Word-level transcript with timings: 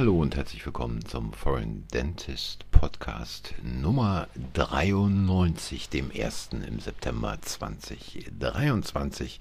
hallo 0.00 0.18
und 0.18 0.34
herzlich 0.34 0.64
willkommen 0.64 1.04
zum 1.04 1.34
Foreign 1.34 1.86
Dentist 1.92 2.64
Podcast 2.70 3.52
Nummer 3.62 4.28
93, 4.54 5.90
dem 5.90 6.10
1. 6.10 6.48
im 6.66 6.80
September 6.80 7.36
2023. 7.38 9.40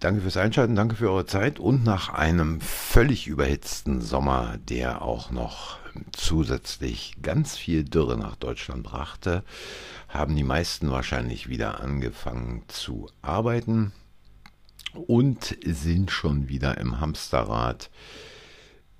Danke 0.00 0.22
fürs 0.22 0.38
Einschalten, 0.38 0.74
danke 0.74 0.96
für 0.96 1.12
eure 1.12 1.24
Zeit 1.24 1.60
und 1.60 1.84
nach 1.84 2.08
einem 2.08 2.60
völlig 2.60 3.28
überhitzten 3.28 4.00
Sommer, 4.00 4.58
der 4.68 5.02
auch 5.02 5.30
noch 5.30 5.78
zusätzlich 6.10 7.14
ganz 7.22 7.56
viel 7.56 7.84
Dürre 7.84 8.18
nach 8.18 8.34
Deutschland 8.34 8.82
brachte, 8.82 9.44
haben 10.08 10.34
die 10.34 10.42
meisten 10.42 10.90
wahrscheinlich 10.90 11.48
wieder 11.48 11.80
angefangen 11.80 12.64
zu 12.66 13.08
arbeiten 13.22 13.92
und 14.94 15.56
sind 15.64 16.10
schon 16.10 16.48
wieder 16.48 16.76
im 16.78 16.98
Hamsterrad 16.98 17.88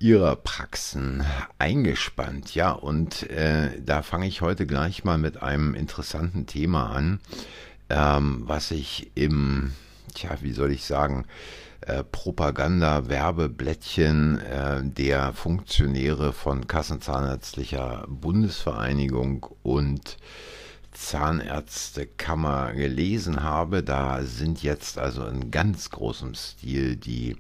ihrer 0.01 0.35
Praxen 0.35 1.23
eingespannt. 1.59 2.55
Ja, 2.55 2.73
und 2.73 3.29
äh, 3.31 3.81
da 3.81 4.03
fange 4.03 4.27
ich 4.27 4.41
heute 4.41 4.67
gleich 4.67 5.05
mal 5.05 5.19
mit 5.19 5.41
einem 5.43 5.75
interessanten 5.75 6.47
Thema 6.47 6.91
an, 6.91 7.21
ähm, 7.91 8.43
was 8.47 8.73
ich 8.73 9.13
im, 9.15 9.73
tja, 10.15 10.39
wie 10.41 10.53
soll 10.53 10.73
ich 10.73 10.85
sagen, 10.85 11.27
äh, 11.83 12.03
Propaganda-Werbeblättchen 12.03 14.39
äh, 14.39 14.81
der 14.83 15.35
Funktionäre 15.35 16.33
von 16.33 16.67
Kassenzahnärztlicher 16.67 18.07
Bundesvereinigung 18.09 19.47
und 19.63 20.17
Zahnärztekammer 20.93 22.73
gelesen 22.73 23.43
habe. 23.43 23.83
Da 23.83 24.23
sind 24.23 24.63
jetzt 24.63 24.97
also 24.99 25.27
in 25.27 25.51
ganz 25.51 25.91
großem 25.91 26.35
Stil 26.35 26.97
die 26.97 27.37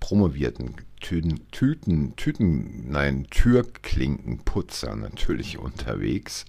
promovierten 0.00 0.74
Tüten, 1.00 1.48
Tüten, 1.50 2.14
Tüten, 2.16 2.90
nein, 2.90 3.26
Türklinkenputzer 3.30 4.96
natürlich 4.96 5.58
unterwegs. 5.58 6.46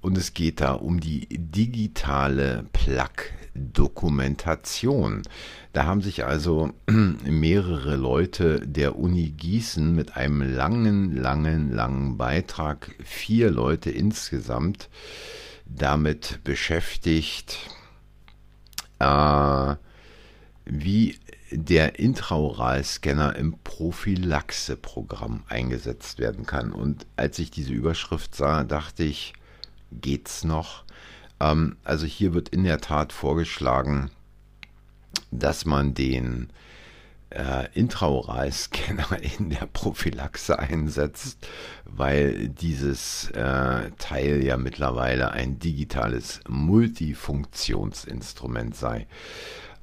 Und 0.00 0.16
es 0.16 0.32
geht 0.34 0.60
da 0.60 0.72
um 0.72 0.98
die 1.00 1.26
digitale 1.30 2.66
Plug-Dokumentation. 2.72 5.22
Da 5.72 5.84
haben 5.84 6.00
sich 6.00 6.24
also 6.24 6.72
mehrere 7.24 7.96
Leute 7.96 8.60
der 8.60 8.96
Uni 8.98 9.30
Gießen 9.30 9.92
mit 9.94 10.16
einem 10.16 10.42
langen, 10.42 11.16
langen, 11.16 11.72
langen 11.72 12.16
Beitrag, 12.16 12.94
vier 13.02 13.50
Leute 13.50 13.90
insgesamt, 13.90 14.88
damit 15.64 16.38
beschäftigt, 16.44 17.58
äh, 19.00 19.74
wie 20.66 21.18
der 21.50 21.98
Intraoralscanner 21.98 23.36
im 23.36 23.56
Prophylaxe-Programm 23.62 25.44
eingesetzt 25.48 26.18
werden 26.18 26.46
kann. 26.46 26.72
Und 26.72 27.06
als 27.16 27.38
ich 27.38 27.50
diese 27.50 27.72
Überschrift 27.72 28.34
sah, 28.34 28.64
dachte 28.64 29.04
ich, 29.04 29.34
geht's 29.92 30.44
noch? 30.44 30.84
Ähm, 31.40 31.76
also 31.84 32.06
hier 32.06 32.34
wird 32.34 32.48
in 32.48 32.64
der 32.64 32.80
Tat 32.80 33.12
vorgeschlagen, 33.12 34.10
dass 35.30 35.64
man 35.64 35.94
den 35.94 36.50
äh, 37.30 37.68
Intraoralscanner 37.74 39.22
in 39.38 39.50
der 39.50 39.66
Prophylaxe 39.66 40.58
einsetzt, 40.58 41.46
weil 41.84 42.48
dieses 42.48 43.30
äh, 43.30 43.90
Teil 43.98 44.42
ja 44.44 44.56
mittlerweile 44.56 45.30
ein 45.32 45.58
digitales 45.58 46.40
Multifunktionsinstrument 46.48 48.76
sei. 48.76 49.06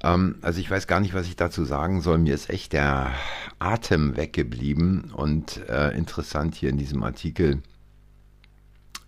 Ähm, 0.03 0.35
also 0.41 0.59
ich 0.59 0.69
weiß 0.69 0.87
gar 0.87 0.99
nicht, 0.99 1.13
was 1.13 1.27
ich 1.27 1.35
dazu 1.35 1.63
sagen 1.63 2.01
soll. 2.01 2.17
Mir 2.17 2.35
ist 2.35 2.49
echt 2.49 2.73
der 2.73 3.11
Atem 3.59 4.17
weggeblieben 4.17 5.11
und 5.15 5.67
äh, 5.69 5.95
interessant 5.97 6.55
hier 6.55 6.69
in 6.69 6.77
diesem 6.77 7.03
Artikel 7.03 7.61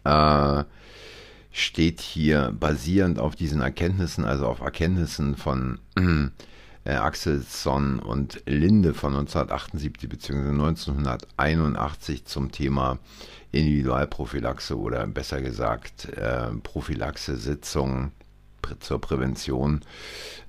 äh, 0.03 0.63
steht 1.51 2.01
hier 2.01 2.53
basierend 2.57 3.19
auf 3.19 3.35
diesen 3.35 3.61
Erkenntnissen, 3.61 4.25
also 4.25 4.45
auf 4.47 4.61
Erkenntnissen 4.61 5.35
von 5.35 5.79
äh, 6.85 6.91
Axelsson 6.91 7.99
und 7.99 8.43
Linde 8.45 8.93
von 8.93 9.15
1978 9.15 10.09
bzw. 10.09 10.49
1981 10.49 12.25
zum 12.25 12.51
Thema 12.51 12.99
Individualprophylaxe 13.51 14.77
oder 14.77 15.07
besser 15.07 15.41
gesagt 15.41 16.09
äh, 16.09 16.51
Prophylaxe-Sitzungen 16.61 18.11
zur 18.79 18.99
Prävention 18.99 19.81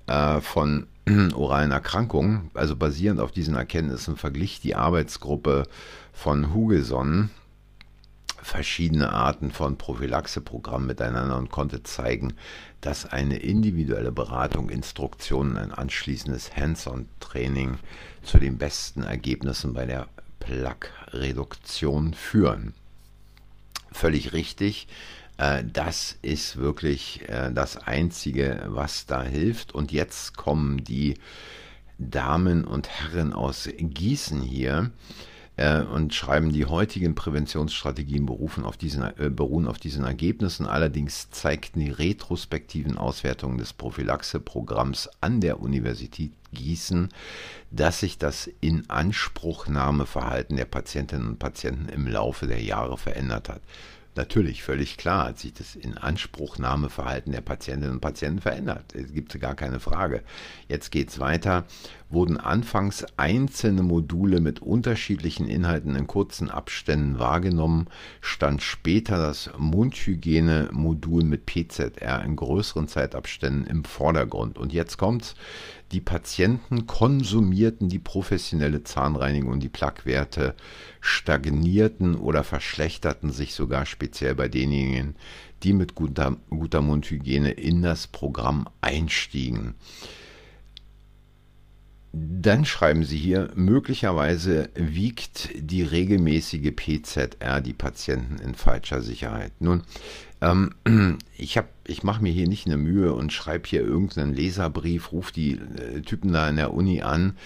äh, 0.07 0.41
von 0.41 0.87
oralen 1.35 1.71
Erkrankungen, 1.71 2.51
also 2.55 2.77
basierend 2.77 3.21
auf 3.21 3.33
diesen 3.33 3.55
Erkenntnissen, 3.55 4.17
verglich 4.17 4.61
die 4.61 4.75
Arbeitsgruppe 4.75 5.65
von 6.13 6.53
Hugeson 6.55 7.31
verschiedene 8.47 9.13
Arten 9.13 9.51
von 9.51 9.77
Prophylaxeprogrammen 9.77 10.87
miteinander 10.87 11.37
und 11.37 11.51
konnte 11.51 11.83
zeigen, 11.83 12.35
dass 12.81 13.05
eine 13.05 13.39
individuelle 13.39 14.13
Beratung, 14.13 14.71
Instruktionen, 14.71 15.57
ein 15.57 15.73
anschließendes 15.73 16.57
Hands-on-Training 16.57 17.79
zu 18.23 18.39
den 18.39 18.57
besten 18.57 19.03
Ergebnissen 19.03 19.75
bei 19.75 19.85
der 19.85 20.07
Plaque-Reduktion 20.39 22.15
führen. 22.15 22.75
Völlig 23.91 24.33
richtig. 24.33 24.87
Äh, 25.39 25.65
das 25.65 26.19
ist 26.23 26.57
wirklich 26.57 27.29
äh, 27.29 27.53
das 27.53 27.77
Einzige, 27.77 28.65
was 28.69 29.07
da 29.07 29.23
hilft. 29.23 29.75
Und 29.75 29.93
jetzt 29.93 30.37
kommen 30.37 30.85
die 30.85 31.15
Damen 31.99 32.65
und 32.65 32.89
Herren 32.89 33.33
aus 33.33 33.69
Gießen 33.79 34.43
hier 34.43 34.91
äh, 35.57 35.81
und 35.81 36.15
schreiben, 36.15 36.53
die 36.53 36.67
heutigen 36.67 37.15
Präventionsstrategien 37.15 38.27
berufen 38.27 38.65
auf 38.65 38.77
diesen, 38.77 39.03
äh, 39.03 39.31
beruhen 39.31 39.67
auf 39.67 39.79
diesen 39.79 40.05
Ergebnissen. 40.05 40.67
Allerdings 40.67 41.31
zeigten 41.31 41.81
die 41.81 41.91
retrospektiven 41.91 42.99
Auswertungen 42.99 43.57
des 43.59 43.73
Prophylaxe-Programms 43.73 45.09
an 45.21 45.41
der 45.41 45.61
Universität 45.61 46.33
Gießen, 46.53 47.09
dass 47.71 48.01
sich 48.01 48.19
das 48.19 48.49
Inanspruchnahmeverhalten 48.61 50.57
der 50.57 50.65
Patientinnen 50.65 51.29
und 51.29 51.39
Patienten 51.39 51.89
im 51.89 52.07
Laufe 52.07 52.47
der 52.47 52.63
Jahre 52.63 52.99
verändert 52.99 53.49
hat. 53.49 53.63
Natürlich, 54.17 54.63
völlig 54.63 54.97
klar 54.97 55.27
hat 55.27 55.39
sich 55.39 55.53
das 55.53 55.77
Inanspruchnahmeverhalten 55.77 57.33
der 57.33 57.43
Patientinnen 57.43 57.97
und 57.97 58.01
Patienten 58.01 58.41
verändert. 58.41 58.95
Es 58.95 59.13
gibt 59.13 59.39
gar 59.39 59.55
keine 59.55 59.79
Frage. 59.79 60.23
Jetzt 60.69 60.91
geht 60.91 61.11
es 61.11 61.21
weiter. 61.21 61.67
Wurden 62.09 62.39
anfangs 62.39 63.05
einzelne 63.19 63.83
Module 63.83 64.41
mit 64.41 64.63
unterschiedlichen 64.63 65.49
Inhalten 65.49 65.97
in 65.97 66.07
kurzen 66.07 66.51
Abständen 66.51 67.19
wahrgenommen, 67.19 67.89
stand 68.21 68.63
später 68.63 69.19
das 69.19 69.51
Mundhygiene-Modul 69.59 71.25
mit 71.25 71.45
PZR 71.45 72.25
in 72.25 72.37
größeren 72.37 72.89
Zeitabständen 72.89 73.67
im 73.67 73.85
Vordergrund. 73.85 74.57
Und 74.57 74.73
jetzt 74.73 74.97
kommt's. 74.97 75.35
Die 75.93 76.01
Patienten 76.01 76.89
konsumierten 76.89 77.89
die 77.89 78.01
professionelle 78.01 78.83
Zahnreinigung 78.83 79.53
und 79.53 79.63
die 79.63 79.69
Plackwerte 79.69 80.57
stagnierten 81.07 82.17
oder 82.17 82.45
verschlechterten 82.45 83.31
sich 83.31 83.55
sogar 83.55 83.87
speziell 83.87 84.35
bei 84.35 84.49
denjenigen, 84.49 85.17
die 85.63 85.73
mit 85.73 85.95
guter, 85.95 86.37
guter 86.51 86.83
Mundhygiene 86.83 87.53
in 87.53 87.83
das 87.83 88.07
Programm 88.07 88.69
einstiegen. 88.81 89.75
Dann 92.13 92.65
schreiben 92.65 93.05
Sie 93.05 93.19
hier, 93.19 93.51
möglicherweise 93.57 94.71
wiegt 94.75 95.51
die 95.55 95.83
regelmäßige 95.83 96.73
PZR 96.75 97.61
die 97.61 97.75
Patienten 97.75 98.39
in 98.39 98.55
falscher 98.55 99.03
Sicherheit. 99.03 99.53
Nun, 99.61 99.83
ähm, 100.41 100.71
ich 101.37 101.61
ich 101.87 102.03
mache 102.03 102.23
mir 102.23 102.33
hier 102.33 102.49
nicht 102.49 102.67
eine 102.67 102.79
Mühe 102.79 103.13
und 103.13 103.35
schreibe 103.35 103.69
hier 103.69 103.83
irgendeinen 103.83 104.33
Leserbrief, 104.33 105.13
rufe 105.13 105.33
die 105.33 105.53
äh, 105.53 106.01
Typen 106.01 106.33
da 106.33 106.49
in 106.49 106.57
der 106.57 106.73
Uni 106.73 107.03
an. 107.03 107.37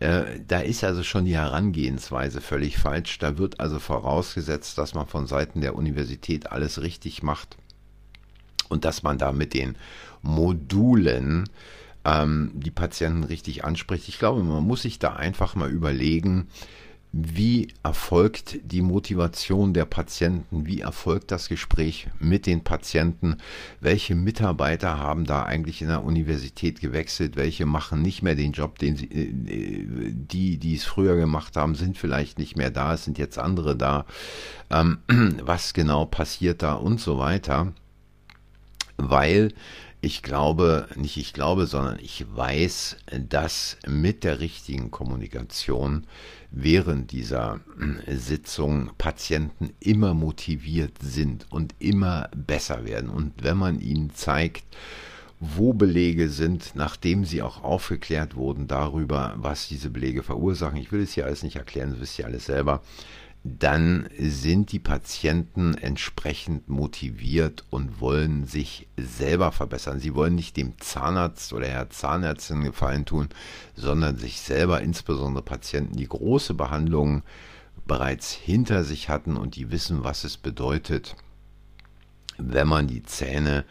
Äh, 0.00 0.40
da 0.46 0.60
ist 0.60 0.84
also 0.84 1.02
schon 1.02 1.24
die 1.24 1.36
Herangehensweise 1.36 2.40
völlig 2.40 2.78
falsch. 2.78 3.18
Da 3.18 3.38
wird 3.38 3.60
also 3.60 3.78
vorausgesetzt, 3.78 4.78
dass 4.78 4.94
man 4.94 5.06
von 5.06 5.26
Seiten 5.26 5.60
der 5.60 5.76
Universität 5.76 6.50
alles 6.50 6.82
richtig 6.82 7.22
macht 7.22 7.56
und 8.68 8.84
dass 8.84 9.02
man 9.02 9.18
da 9.18 9.32
mit 9.32 9.54
den 9.54 9.76
Modulen 10.22 11.48
ähm, 12.04 12.50
die 12.54 12.70
Patienten 12.70 13.24
richtig 13.24 13.64
anspricht. 13.64 14.08
Ich 14.08 14.18
glaube, 14.18 14.42
man 14.42 14.64
muss 14.64 14.82
sich 14.82 14.98
da 14.98 15.14
einfach 15.14 15.54
mal 15.54 15.70
überlegen, 15.70 16.48
wie 17.16 17.68
erfolgt 17.84 18.58
die 18.64 18.82
Motivation 18.82 19.72
der 19.72 19.84
Patienten, 19.84 20.66
wie 20.66 20.80
erfolgt 20.80 21.30
das 21.30 21.48
Gespräch 21.48 22.08
mit 22.18 22.44
den 22.44 22.64
Patienten, 22.64 23.36
welche 23.80 24.16
Mitarbeiter 24.16 24.98
haben 24.98 25.24
da 25.24 25.44
eigentlich 25.44 25.80
in 25.80 25.88
der 25.88 26.02
Universität 26.02 26.80
gewechselt, 26.80 27.36
welche 27.36 27.66
machen 27.66 28.02
nicht 28.02 28.22
mehr 28.22 28.34
den 28.34 28.50
Job, 28.50 28.80
den 28.80 28.96
sie, 28.96 29.06
äh, 29.06 30.12
die, 30.12 30.58
die 30.58 30.74
es 30.74 30.82
früher 30.82 31.14
gemacht 31.14 31.56
haben, 31.56 31.76
sind 31.76 31.98
vielleicht 31.98 32.40
nicht 32.40 32.56
mehr 32.56 32.72
da, 32.72 32.94
es 32.94 33.04
sind 33.04 33.16
jetzt 33.16 33.38
andere 33.38 33.76
da, 33.76 34.06
ähm, 34.70 34.98
was 35.44 35.72
genau 35.72 36.06
passiert 36.06 36.64
da 36.64 36.74
und 36.74 37.00
so 37.00 37.18
weiter, 37.18 37.72
weil 38.96 39.54
ich 40.00 40.22
glaube, 40.22 40.88
nicht 40.96 41.16
ich 41.16 41.32
glaube, 41.32 41.66
sondern 41.66 41.98
ich 41.98 42.26
weiß, 42.34 42.96
dass 43.28 43.78
mit 43.86 44.24
der 44.24 44.40
richtigen 44.40 44.90
Kommunikation 44.90 46.06
während 46.56 47.10
dieser 47.10 47.60
äh, 48.06 48.14
Sitzung 48.14 48.90
Patienten 48.96 49.70
immer 49.80 50.14
motiviert 50.14 50.92
sind 51.00 51.46
und 51.50 51.74
immer 51.80 52.28
besser 52.34 52.84
werden. 52.84 53.10
Und 53.10 53.32
wenn 53.42 53.56
man 53.56 53.80
ihnen 53.80 54.14
zeigt, 54.14 54.64
wo 55.40 55.72
Belege 55.72 56.28
sind, 56.28 56.72
nachdem 56.74 57.24
sie 57.24 57.42
auch 57.42 57.62
aufgeklärt 57.62 58.36
wurden 58.36 58.68
darüber, 58.68 59.34
was 59.36 59.68
diese 59.68 59.90
Belege 59.90 60.22
verursachen, 60.22 60.78
ich 60.78 60.92
will 60.92 61.02
es 61.02 61.12
hier 61.12 61.26
alles 61.26 61.42
nicht 61.42 61.56
erklären, 61.56 61.90
das 61.90 62.00
wisst 62.00 62.18
ihr 62.18 62.26
alles 62.26 62.46
selber, 62.46 62.82
dann 63.46 64.08
sind 64.18 64.72
die 64.72 64.78
Patienten 64.78 65.74
entsprechend 65.74 66.70
motiviert 66.70 67.64
und 67.68 68.00
wollen 68.00 68.46
sich 68.46 68.88
selber 68.96 69.52
verbessern. 69.52 70.00
Sie 70.00 70.14
wollen 70.14 70.34
nicht 70.34 70.56
dem 70.56 70.80
Zahnarzt 70.80 71.52
oder 71.52 71.66
der 71.66 71.90
Zahnärztin 71.90 72.62
Gefallen 72.62 73.04
tun, 73.04 73.28
sondern 73.76 74.16
sich 74.16 74.40
selber, 74.40 74.80
insbesondere 74.80 75.44
Patienten, 75.44 75.96
die 75.96 76.08
große 76.08 76.54
Behandlungen 76.54 77.22
bereits 77.86 78.32
hinter 78.32 78.82
sich 78.82 79.10
hatten 79.10 79.36
und 79.36 79.56
die 79.56 79.70
wissen, 79.70 80.04
was 80.04 80.24
es 80.24 80.38
bedeutet, 80.38 81.14
wenn 82.38 82.66
man 82.66 82.86
die 82.86 83.02
Zähne 83.02 83.66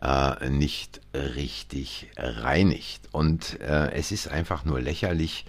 äh, 0.00 0.48
nicht 0.48 1.02
richtig 1.12 2.10
reinigt. 2.16 3.10
Und 3.12 3.60
äh, 3.60 3.92
es 3.92 4.12
ist 4.12 4.28
einfach 4.28 4.64
nur 4.64 4.80
lächerlich, 4.80 5.44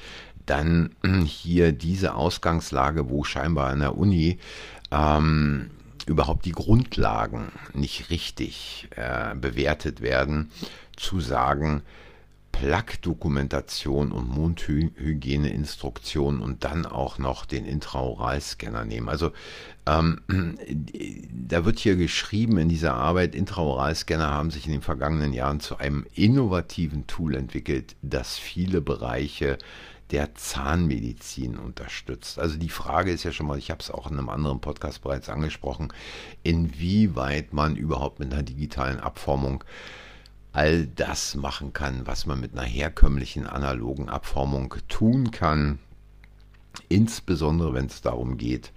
dann 0.51 0.91
hier 1.25 1.71
diese 1.71 2.13
Ausgangslage, 2.15 3.09
wo 3.09 3.23
scheinbar 3.23 3.69
an 3.69 3.79
der 3.79 3.97
Uni 3.97 4.37
ähm, 4.91 5.71
überhaupt 6.05 6.45
die 6.45 6.51
Grundlagen 6.51 7.53
nicht 7.73 8.09
richtig 8.09 8.89
äh, 8.97 9.33
bewertet 9.35 10.01
werden, 10.01 10.51
zu 10.97 11.21
sagen, 11.21 11.83
Plaque-Dokumentation 12.51 14.11
und 14.11 14.29
Mundhygieneinstruktion 14.29 16.41
und 16.41 16.65
dann 16.65 16.85
auch 16.85 17.17
noch 17.17 17.45
den 17.45 17.63
Intraoralscanner 17.65 18.83
nehmen. 18.83 19.07
Also 19.07 19.31
ähm, 19.87 20.19
da 21.47 21.63
wird 21.63 21.79
hier 21.79 21.95
geschrieben 21.95 22.57
in 22.57 22.67
dieser 22.67 22.95
Arbeit, 22.95 23.35
Intraoralscanner 23.35 24.29
haben 24.29 24.51
sich 24.51 24.65
in 24.65 24.73
den 24.73 24.81
vergangenen 24.81 25.31
Jahren 25.31 25.61
zu 25.61 25.77
einem 25.77 26.05
innovativen 26.13 27.07
Tool 27.07 27.35
entwickelt, 27.35 27.95
das 28.01 28.37
viele 28.37 28.81
Bereiche 28.81 29.57
der 30.11 30.35
Zahnmedizin 30.35 31.57
unterstützt. 31.57 32.37
Also 32.37 32.57
die 32.57 32.69
Frage 32.69 33.11
ist 33.11 33.23
ja 33.23 33.31
schon 33.31 33.47
mal, 33.47 33.57
ich 33.57 33.71
habe 33.71 33.81
es 33.81 33.91
auch 33.91 34.09
in 34.09 34.17
einem 34.17 34.29
anderen 34.29 34.59
Podcast 34.59 35.01
bereits 35.01 35.29
angesprochen, 35.29 35.93
inwieweit 36.43 37.53
man 37.53 37.75
überhaupt 37.75 38.19
mit 38.19 38.33
einer 38.33 38.43
digitalen 38.43 38.99
Abformung 38.99 39.63
all 40.53 40.85
das 40.87 41.35
machen 41.35 41.71
kann, 41.71 42.05
was 42.07 42.25
man 42.25 42.39
mit 42.39 42.51
einer 42.51 42.67
herkömmlichen 42.67 43.47
analogen 43.47 44.09
Abformung 44.09 44.75
tun 44.89 45.31
kann. 45.31 45.79
Insbesondere 46.89 47.73
wenn 47.73 47.85
es 47.85 48.01
darum 48.01 48.37
geht, 48.37 48.73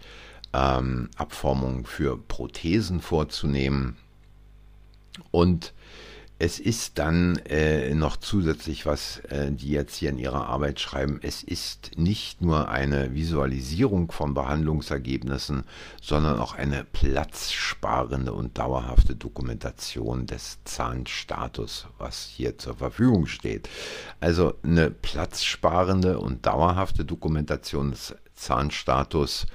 ähm, 0.53 1.11
Abformungen 1.17 1.85
für 1.85 2.17
Prothesen 2.17 3.01
vorzunehmen. 3.01 3.97
Und 5.31 5.75
es 6.39 6.59
ist 6.59 6.99
dann 6.99 7.37
äh, 7.47 7.95
noch 7.95 8.17
zusätzlich, 8.17 8.87
was 8.87 9.19
äh, 9.29 9.53
die 9.53 9.71
jetzt 9.71 9.97
hier 9.97 10.11
in 10.11 10.19
ihrer 10.19 10.47
Arbeit 10.47 10.81
schreiben, 10.81 11.21
es 11.23 11.45
ist 11.45 11.93
nicht 11.97 12.43
nur 12.43 12.69
eine 12.69 13.15
Visualisierung 13.15 14.11
von 14.11 14.35
Behandlungsergebnissen, 14.35 15.63
sondern 16.03 16.41
auch 16.41 16.55
eine 16.55 16.85
platzsparende 16.85 18.33
und 18.33 18.59
dauerhafte 18.59 19.15
Dokumentation 19.15 20.27
des 20.27 20.59
Zahnstatus, 20.65 21.87
was 21.99 22.25
hier 22.25 22.59
zur 22.59 22.75
Verfügung 22.75 23.27
steht. 23.27 23.69
Also 24.19 24.55
eine 24.65 24.91
platzsparende 24.91 26.19
und 26.19 26.47
dauerhafte 26.47 27.05
Dokumentation 27.05 27.93
des 27.93 28.17
Zahnstatus 28.35 29.47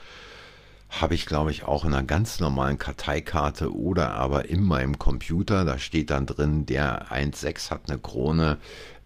habe 0.90 1.14
ich, 1.14 1.26
glaube 1.26 1.52
ich, 1.52 1.64
auch 1.64 1.86
in 1.86 1.94
einer 1.94 2.04
ganz 2.04 2.40
normalen 2.40 2.80
Karteikarte 2.80 3.74
oder 3.76 4.12
aber 4.16 4.50
in 4.50 4.64
meinem 4.64 4.98
Computer. 4.98 5.64
Da 5.64 5.78
steht 5.78 6.10
dann 6.10 6.26
drin, 6.26 6.66
der 6.66 7.12
1.6 7.12 7.70
hat 7.70 7.82
eine 7.90 8.00
Krone, 8.00 8.58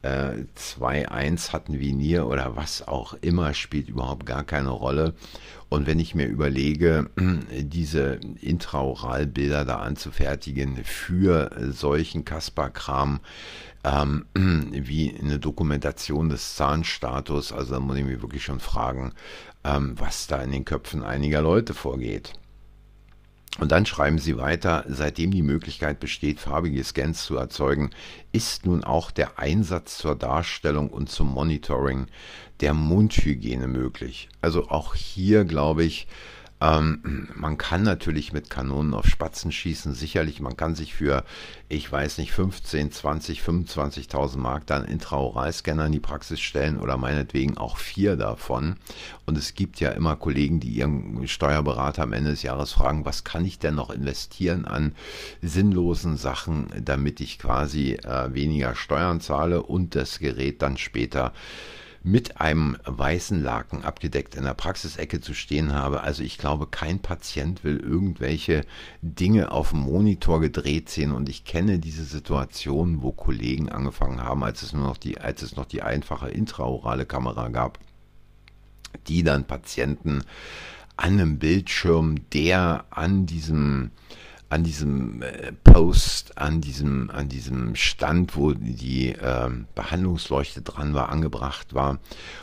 äh, 0.04 0.46
2.1 0.56 1.54
hat 1.54 1.70
ein 1.70 1.80
Vinier 1.80 2.28
oder 2.28 2.56
was 2.56 2.88
auch 2.88 3.16
immer, 3.22 3.54
spielt 3.54 3.90
überhaupt 3.90 4.26
gar 4.26 4.44
keine 4.44 4.70
Rolle. 4.70 5.14
Und 5.70 5.88
wenn 5.88 6.00
ich 6.00 6.14
mir 6.14 6.28
überlege, 6.28 7.10
diese 7.50 8.20
Intraoralbilder 8.42 9.66
da 9.66 9.78
anzufertigen 9.78 10.84
für 10.84 11.50
solchen 11.72 12.26
Kasperkram, 12.26 13.22
ähm, 13.84 14.26
wie 14.36 15.16
eine 15.20 15.40
Dokumentation 15.40 16.30
des 16.30 16.56
Zahnstatus, 16.56 17.52
also 17.52 17.74
da 17.74 17.80
muss 17.80 17.98
ich 17.98 18.06
mich 18.06 18.22
wirklich 18.22 18.44
schon 18.44 18.60
fragen, 18.60 19.14
ähm, 19.64 19.96
was 19.98 20.28
da 20.28 20.42
in 20.42 20.52
den 20.52 20.66
Köpfen 20.66 21.04
einiger 21.04 21.42
Leute 21.42 21.74
vorgeht. 21.74 22.34
Und 23.60 23.72
dann 23.72 23.86
schreiben 23.86 24.18
sie 24.18 24.38
weiter, 24.38 24.84
seitdem 24.88 25.30
die 25.30 25.44
Möglichkeit 25.44 26.00
besteht, 26.00 26.40
farbige 26.40 26.84
Scans 26.84 27.24
zu 27.24 27.38
erzeugen, 27.38 27.92
ist 28.32 28.66
nun 28.66 28.84
auch 28.84 29.12
der 29.12 29.38
Einsatz 29.38 30.00
zur 30.00 30.16
Darstellung 30.16 30.90
und 30.90 31.10
zum 31.10 31.32
Monitoring 31.32 32.08
der 32.62 32.74
Mundhygiene 32.74 33.68
möglich. 33.68 34.30
Also 34.42 34.70
auch 34.70 34.96
hier 34.96 35.46
glaube 35.46 35.84
ich, 35.84 36.08
ähm, 36.64 37.28
man 37.36 37.58
kann 37.58 37.84
natürlich 37.84 38.32
mit 38.32 38.50
Kanonen 38.50 38.94
auf 38.94 39.06
Spatzen 39.06 39.52
schießen, 39.52 39.94
sicherlich. 39.94 40.40
Man 40.40 40.56
kann 40.56 40.76
sich 40.76 40.94
für, 40.96 41.26
ich 41.68 41.92
weiß 41.92 42.20
nicht, 42.20 42.32
15, 42.32 42.90
20, 42.90 43.42
25.000 43.42 44.38
Mark 44.38 44.66
dann 44.68 44.86
Intraoralscanner 44.86 45.88
in 45.88 45.92
die 45.92 46.00
Praxis 46.00 46.40
stellen 46.40 46.80
oder 46.80 46.96
meinetwegen 46.96 47.58
auch 47.58 47.78
vier 47.78 48.16
davon. 48.16 48.78
Und 49.26 49.38
es 49.38 49.56
gibt 49.56 49.82
ja 49.82 49.92
immer 49.92 50.16
Kollegen, 50.16 50.62
die 50.62 50.70
ihren 50.70 51.28
Steuerberater 51.28 52.04
am 52.04 52.14
Ende 52.14 52.32
des 52.32 52.44
Jahres 52.44 52.72
fragen, 52.72 53.04
was 53.04 53.26
kann 53.26 53.44
ich 53.44 53.60
denn 53.60 53.76
noch 53.76 53.90
investieren 53.90 54.64
an 54.64 54.94
sinnlosen 55.42 56.16
Sachen, 56.16 56.68
damit 56.80 57.20
ich 57.20 57.40
quasi 57.40 57.96
äh, 57.96 58.34
weniger 58.34 58.76
Steuern 58.76 59.20
zahle 59.20 59.64
und 59.64 59.96
das 59.96 60.20
Gerät 60.20 60.62
dann 60.62 60.78
später 60.78 61.34
mit 62.04 62.42
einem 62.42 62.78
weißen 62.84 63.42
Laken 63.42 63.86
abgedeckt 63.86 64.36
in 64.36 64.44
der 64.44 64.54
Praxisecke 64.54 65.22
zu 65.22 65.34
stehen 65.34 65.72
habe. 65.72 66.02
Also 66.02 66.22
ich 66.22 66.38
glaube, 66.38 66.68
kein 66.68 67.00
Patient 67.00 67.64
will 67.64 67.78
irgendwelche 67.78 68.66
Dinge 69.02 69.52
auf 69.54 69.70
dem 69.70 69.80
Monitor 69.80 70.42
gedreht 70.42 70.90
sehen 70.90 71.14
und 71.14 71.30
ich 71.30 71.46
kenne 71.46 71.80
diese 71.80 72.04
Situation, 72.04 73.02
wo 73.02 73.14
Kollegen 73.14 73.70
angefangen 73.70 74.22
haben, 74.22 74.44
als 74.44 74.64
es 74.64 74.74
nur 74.74 74.86
noch 74.86 74.98
die, 74.98 75.20
als 75.22 75.42
es 75.42 75.56
noch 75.56 75.66
die 75.66 75.82
einfache 75.82 76.30
intraorale 76.30 77.06
Kamera 77.06 77.48
gab, 77.48 77.80
die 79.08 79.24
dann 79.24 79.46
Patienten 79.46 80.24
an 80.98 81.14
einem 81.14 81.40
Bildschirm, 81.40 82.30
der 82.32 82.84
an 82.90 83.26
diesem 83.26 83.92
an 84.54 84.64
diesem 84.64 85.24
äh, 85.24 85.52
Post, 85.64 86.38
an 86.38 86.62
diesem, 86.62 87.10
an 87.10 87.28
diesem 87.28 87.76
Stand, 87.76 88.38
wo 88.38 88.54
die 88.54 89.10
äh, 89.10 89.50
Behandlungsleuchte 89.74 90.62
dran 90.62 90.94
war, 90.94 91.10
angebracht 91.10 91.74
war. 91.74 91.98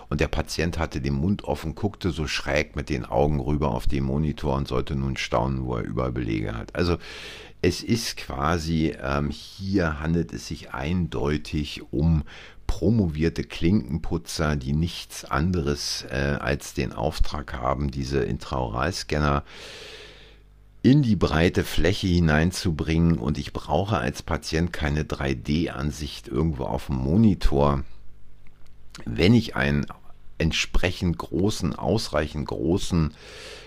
Und 0.09 0.21
der 0.21 0.27
Patient 0.27 0.77
hatte 0.77 1.01
den 1.01 1.15
Mund 1.15 1.45
offen, 1.45 1.77
guckte 1.77 2.11
so 2.11 2.27
schräg 2.27 2.75
mit 2.75 2.89
den 2.89 3.05
Augen 3.05 3.39
rüber 3.39 3.71
auf 3.71 3.87
den 3.87 4.03
Monitor 4.03 4.57
und 4.57 4.67
sollte 4.67 4.97
nun 4.97 5.17
staunen, 5.17 5.65
wo 5.65 5.77
er 5.77 5.85
überall 5.85 6.11
Belege 6.11 6.57
hat. 6.57 6.75
Also 6.75 6.99
es 7.63 7.81
ist 7.81 8.17
quasi, 8.17 8.97
ähm, 9.01 9.31
hier 9.31 10.01
handelt 10.01 10.33
es 10.33 10.49
sich 10.49 10.75
eindeutig 10.75 11.83
um 11.93 12.25
promovierte 12.67 13.45
Klinkenputzer, 13.45 14.57
die 14.57 14.73
nichts 14.73 15.25
anderes 15.25 16.05
äh, 16.11 16.39
als 16.41 16.75
den 16.75 16.93
Auftrag 16.93 17.53
haben, 17.53 17.93
diese 17.93 18.19
Intraoralscanner 18.21 19.45
äh, 19.47 19.81
in 20.83 21.03
die 21.03 21.17
breite 21.17 21.65
Fläche 21.65 22.07
hineinzubringen 22.07 23.19
und 23.19 23.37
ich 23.37 23.53
brauche 23.53 23.99
als 23.99 24.23
Patient 24.23 24.73
keine 24.73 25.03
3D-Ansicht 25.03 26.29
irgendwo 26.29 26.65
auf 26.65 26.87
dem 26.87 26.97
Monitor. 26.97 27.85
Wenn 29.05 29.35
ich 29.35 29.57
einen 29.57 29.87
entsprechend 30.39 31.19
großen, 31.19 31.75
ausreichend 31.75 32.49
großen 32.49 33.13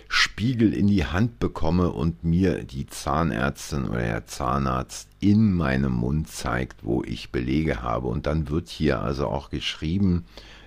Spiegel 0.10 0.74
in 0.74 0.88
die 0.88 1.06
Hand 1.06 1.40
bekomme 1.40 1.92
und 1.92 2.24
mir 2.24 2.64
die 2.64 2.88
Zahnärztin 2.88 3.86
oder 3.86 4.02
der 4.02 4.28
Zahnarzt 4.28 5.08
in 5.20 5.54
meinem 5.54 5.94
Mund 5.94 6.30
zeigt, 6.30 6.84
wo 6.84 7.04
ich 7.04 7.32
Belege 7.32 7.82
habe. 7.82 8.08
Und 8.08 8.26
dann 8.26 8.50
wird 8.50 8.70
hier 8.70 9.02
also 9.02 9.28
auch 9.28 9.50
geschrieben, 9.50 10.26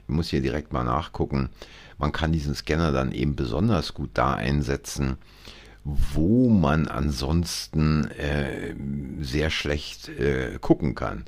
ich 0.09 0.15
muss 0.15 0.31
hier 0.31 0.43
direkt 0.43 0.73
mal 0.73 0.85
nachgucken, 0.85 1.51
man 1.99 2.13
kann 2.13 2.33
diesen 2.33 2.55
Scanner 2.55 2.93
dann 2.93 3.13
eben 3.13 3.37
besonders 3.37 3.95
gut 3.95 4.11
da 4.15 4.35
einsetzen, 4.35 5.17
wo 5.87 6.49
man 6.49 6.89
ansonsten 6.89 8.11
äh, 8.11 8.75
sehr 9.21 9.51
schlecht 9.51 10.09
äh, 10.09 10.59
gucken 10.61 10.97
kann. 10.97 11.25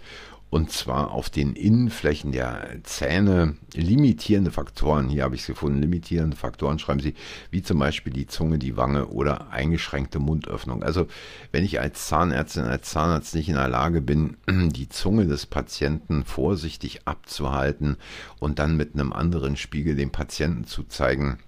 und 0.50 0.72
zwar 0.72 1.12
auf 1.12 1.28
den 1.30 1.52
Innenflächen 1.52 2.32
der 2.32 2.66
Zähne 2.82 3.56
limitierende 3.74 4.50
Faktoren, 4.50 5.08
hier 5.10 5.22
habe 5.22 5.34
ich 5.34 5.42
es 5.42 5.46
gefunden, 5.46 5.80
limitierende 5.82 6.36
Faktoren 6.36 6.78
schreiben 6.78 7.00
Sie, 7.00 7.14
wie 7.50 7.62
zum 7.62 7.78
Beispiel 7.78 8.12
die 8.12 8.26
Zunge, 8.26 8.58
die 8.58 8.76
Wange 8.76 9.08
oder 9.08 9.50
eingeschränkte 9.52 10.18
Mundöffnung. 10.18 10.82
Also 10.82 11.06
wenn 11.52 11.64
ich 11.64 11.80
als 11.80 12.08
Zahnärztin, 12.08 12.64
als 12.64 12.90
Zahnarzt 12.90 13.34
nicht 13.34 13.50
in 13.50 13.56
der 13.56 13.68
Lage 13.68 14.00
bin, 14.00 14.38
die 14.48 14.88
Zunge 14.88 15.26
des 15.26 15.46
Patienten 15.46 16.24
vorsichtig 16.24 17.02
abzuhalten 17.04 17.96
und 18.40 18.58
dann 18.58 18.76
mit 18.76 18.94
einem 18.94 19.12
anderen 19.12 19.56
Spiegel 19.56 19.94
dem 19.94 20.10
Patienten 20.10 20.64
zu 20.64 20.82
zeigen, 20.82 21.38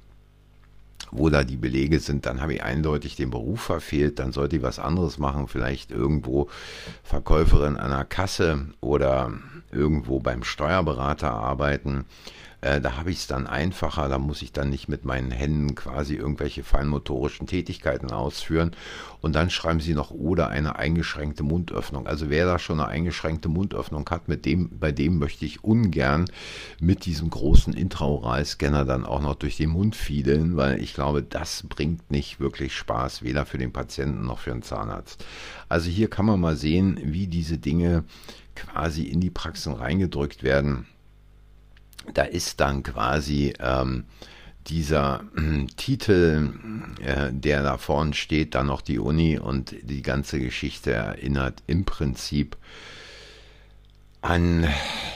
wo 1.10 1.28
da 1.28 1.44
die 1.44 1.56
Belege 1.56 1.98
sind, 2.00 2.26
dann 2.26 2.40
habe 2.40 2.54
ich 2.54 2.62
eindeutig 2.62 3.16
den 3.16 3.30
Beruf 3.30 3.60
verfehlt, 3.60 4.18
dann 4.18 4.32
sollte 4.32 4.56
ich 4.56 4.62
was 4.62 4.78
anderes 4.78 5.18
machen, 5.18 5.48
vielleicht 5.48 5.90
irgendwo 5.90 6.48
Verkäuferin 7.02 7.76
der 7.90 8.04
Kasse 8.04 8.66
oder 8.80 9.32
irgendwo 9.72 10.20
beim 10.20 10.42
Steuerberater 10.42 11.30
arbeiten 11.30 12.06
äh, 12.62 12.80
da 12.80 12.96
habe 12.96 13.10
ich 13.10 13.18
es 13.18 13.26
dann 13.26 13.46
einfacher, 13.46 14.08
da 14.08 14.18
muss 14.18 14.42
ich 14.42 14.52
dann 14.52 14.68
nicht 14.68 14.88
mit 14.88 15.04
meinen 15.04 15.30
Händen 15.30 15.74
quasi 15.74 16.14
irgendwelche 16.14 16.62
feinmotorischen 16.62 17.46
Tätigkeiten 17.46 18.10
ausführen. 18.10 18.72
Und 19.22 19.34
dann 19.34 19.50
schreiben 19.50 19.80
sie 19.80 19.94
noch 19.94 20.10
oder 20.10 20.48
eine 20.48 20.76
eingeschränkte 20.76 21.42
Mundöffnung. 21.42 22.06
Also 22.06 22.28
wer 22.28 22.44
da 22.44 22.58
schon 22.58 22.80
eine 22.80 22.88
eingeschränkte 22.88 23.48
Mundöffnung 23.48 24.08
hat, 24.10 24.28
mit 24.28 24.44
dem, 24.44 24.78
bei 24.78 24.92
dem 24.92 25.18
möchte 25.18 25.44
ich 25.46 25.64
ungern 25.64 26.26
mit 26.80 27.06
diesem 27.06 27.30
großen 27.30 27.72
Intraoralscanner 27.72 28.84
dann 28.84 29.06
auch 29.06 29.20
noch 29.20 29.36
durch 29.36 29.56
den 29.56 29.70
Mund 29.70 29.96
fiedeln, 29.96 30.56
weil 30.56 30.82
ich 30.82 30.94
glaube, 30.94 31.22
das 31.22 31.64
bringt 31.68 32.10
nicht 32.10 32.40
wirklich 32.40 32.74
Spaß, 32.74 33.22
weder 33.22 33.46
für 33.46 33.58
den 33.58 33.72
Patienten 33.72 34.26
noch 34.26 34.38
für 34.38 34.50
den 34.50 34.62
Zahnarzt. 34.62 35.24
Also 35.68 35.88
hier 35.88 36.08
kann 36.08 36.26
man 36.26 36.40
mal 36.40 36.56
sehen, 36.56 36.98
wie 37.02 37.26
diese 37.26 37.58
Dinge 37.58 38.04
quasi 38.60 39.04
in 39.04 39.20
die 39.20 39.30
Praxen 39.30 39.72
reingedrückt 39.72 40.42
werden 40.42 40.86
da 42.14 42.22
ist 42.22 42.60
dann 42.60 42.82
quasi 42.82 43.52
ähm, 43.58 44.04
dieser 44.66 45.24
äh, 45.36 45.66
Titel, 45.76 46.50
äh, 47.00 47.32
der 47.32 47.62
da 47.62 47.78
vorne 47.78 48.14
steht, 48.14 48.54
dann 48.54 48.66
noch 48.66 48.82
die 48.82 48.98
Uni 48.98 49.38
und 49.38 49.74
die 49.82 50.02
ganze 50.02 50.38
Geschichte 50.38 50.92
erinnert 50.92 51.62
im 51.66 51.84
Prinzip 51.84 52.56
an, 54.22 54.68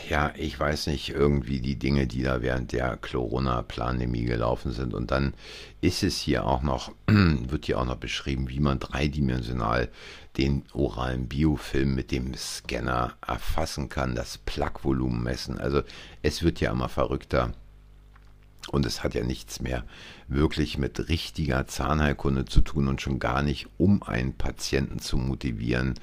ja, 0.08 0.32
ich 0.36 0.58
weiß 0.58 0.86
nicht, 0.86 1.10
irgendwie 1.10 1.60
die 1.60 1.78
Dinge, 1.78 2.06
die 2.06 2.22
da 2.22 2.40
während 2.42 2.72
der 2.72 2.96
Corona-Pandemie 2.96 4.24
gelaufen 4.24 4.72
sind. 4.72 4.94
Und 4.94 5.10
dann 5.10 5.34
ist 5.80 6.02
es 6.02 6.18
hier 6.18 6.46
auch 6.46 6.62
noch, 6.62 6.92
wird 7.06 7.66
hier 7.66 7.78
auch 7.78 7.84
noch 7.84 7.96
beschrieben, 7.96 8.48
wie 8.48 8.60
man 8.60 8.78
dreidimensional 8.78 9.90
den 10.36 10.64
oralen 10.72 11.28
Biofilm 11.28 11.94
mit 11.94 12.10
dem 12.10 12.34
Scanner 12.34 13.14
erfassen 13.26 13.88
kann, 13.88 14.14
das 14.14 14.38
Plaquevolumen 14.38 15.22
messen. 15.22 15.58
Also 15.58 15.82
es 16.22 16.42
wird 16.42 16.60
ja 16.60 16.72
immer 16.72 16.88
verrückter. 16.88 17.52
Und 18.70 18.86
es 18.86 19.04
hat 19.04 19.14
ja 19.14 19.22
nichts 19.22 19.60
mehr 19.60 19.84
wirklich 20.26 20.78
mit 20.78 21.10
richtiger 21.10 21.66
Zahnheilkunde 21.66 22.46
zu 22.46 22.62
tun 22.62 22.88
und 22.88 23.02
schon 23.02 23.18
gar 23.18 23.42
nicht, 23.42 23.68
um 23.76 24.02
einen 24.02 24.34
Patienten 24.34 25.00
zu 25.00 25.18
motivieren, 25.18 25.94